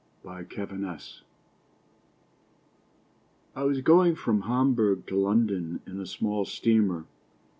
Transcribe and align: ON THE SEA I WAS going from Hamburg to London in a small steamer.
ON 0.25 0.47
THE 0.49 0.97
SEA 0.97 1.21
I 3.55 3.63
WAS 3.65 3.81
going 3.81 4.15
from 4.15 4.41
Hamburg 4.41 5.05
to 5.05 5.15
London 5.15 5.79
in 5.85 5.99
a 5.99 6.07
small 6.07 6.43
steamer. 6.43 7.05